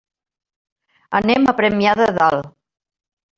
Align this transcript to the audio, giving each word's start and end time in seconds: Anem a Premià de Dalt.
Anem 1.19 1.45
a 1.51 1.55
Premià 1.59 1.93
de 2.01 2.09
Dalt. 2.17 2.49